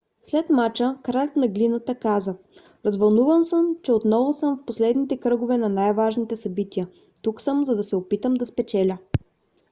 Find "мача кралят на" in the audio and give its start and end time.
0.49-1.47